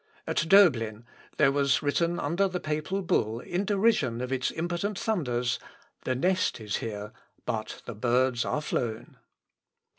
At 0.25 0.37
Doeblin, 0.49 1.05
there 1.37 1.51
was 1.51 1.83
written 1.83 2.19
under 2.19 2.47
the 2.47 2.59
Papal 2.59 3.03
bull, 3.03 3.39
in 3.39 3.65
derision 3.65 4.19
of 4.19 4.31
its 4.31 4.49
impotent 4.49 4.97
thunders, 4.97 5.59
"The 6.05 6.15
nest 6.15 6.59
is 6.59 6.77
here, 6.77 7.13
but 7.45 7.83
the 7.85 7.93
birds 7.93 8.43
are 8.43 8.61
flown." 8.63 9.17